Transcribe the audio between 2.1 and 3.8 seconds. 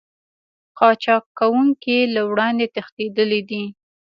له وړاندې تښتېدلي دي